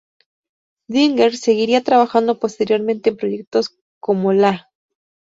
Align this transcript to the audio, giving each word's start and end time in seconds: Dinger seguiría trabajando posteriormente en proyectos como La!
Dinger 0.87 1.37
seguiría 1.37 1.83
trabajando 1.83 2.39
posteriormente 2.39 3.11
en 3.11 3.17
proyectos 3.17 3.77
como 3.99 4.33
La! 4.33 4.71